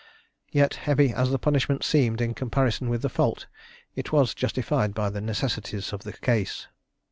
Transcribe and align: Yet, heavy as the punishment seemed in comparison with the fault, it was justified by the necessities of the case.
Yet, 0.51 0.73
heavy 0.89 1.13
as 1.13 1.29
the 1.29 1.37
punishment 1.37 1.83
seemed 1.83 2.21
in 2.21 2.33
comparison 2.33 2.89
with 2.89 3.03
the 3.03 3.07
fault, 3.09 3.45
it 3.93 4.11
was 4.11 4.33
justified 4.33 4.95
by 4.95 5.11
the 5.11 5.21
necessities 5.21 5.93
of 5.93 6.01
the 6.05 6.13
case. 6.13 6.67